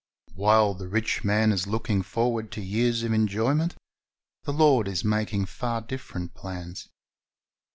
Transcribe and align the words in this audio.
"^ 0.33 0.35
While 0.35 0.73
the 0.73 0.87
rich 0.87 1.23
man 1.23 1.51
is 1.51 1.67
looking 1.67 2.01
forward 2.01 2.51
to 2.53 2.61
years 2.61 3.03
of 3.03 3.13
enjoyment, 3.13 3.75
the 4.45 4.51
Lord 4.51 4.87
is 4.87 5.05
making 5.05 5.45
far 5.45 5.79
different 5.79 6.33
plans. 6.33 6.89